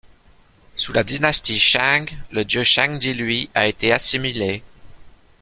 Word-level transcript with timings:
Sous 0.75 0.93
la 0.93 1.03
dynastie 1.03 1.59
Shang, 1.59 2.07
le 2.31 2.43
dieu 2.43 2.63
Shang 2.63 2.97
Di 2.97 3.13
lui 3.13 3.51
a 3.53 3.67
été 3.67 3.93
assimilé. 3.93 4.63